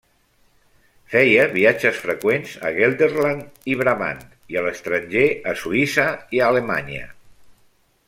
Feia 1.11 1.43
viatges 1.57 1.99
freqüents 2.05 2.55
a 2.69 2.73
Gelderland 2.79 3.69
i 3.75 3.77
Brabant 3.83 4.27
i 4.55 4.61
a 4.63 4.67
l'estranger 4.69 5.27
a 5.53 5.57
Suïssa 5.65 6.11
i 6.39 6.43
a 6.47 6.53
Alemanya. 6.55 7.09